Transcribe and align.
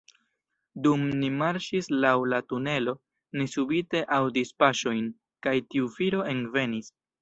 Dum 0.87 1.03
ni 1.23 1.29
marŝis 1.41 1.91
laŭ 2.07 2.15
la 2.33 2.41
tunelo, 2.53 2.97
ni 3.37 3.49
subite 3.55 4.05
aŭdis 4.19 4.57
paŝojn, 4.65 5.09
kaj 5.47 5.59
tiu 5.73 5.97
viro 6.01 6.31
envenis. 6.39 6.97